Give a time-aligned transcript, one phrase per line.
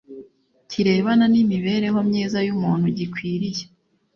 [0.69, 3.63] kirebana n’imibereho myiza y’umuntu gikwiriye